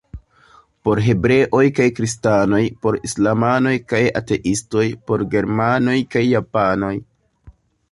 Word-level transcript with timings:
Por 0.87 1.01
hebreoj 1.09 1.61
kaj 1.79 1.85
kristanoj, 1.99 2.61
por 2.85 2.97
islamanoj 3.09 3.75
kaj 3.93 4.01
ateistoj, 4.23 4.89
por 5.11 5.29
germanoj 5.37 5.97
kaj 6.17 6.27
japanoj. 6.33 6.95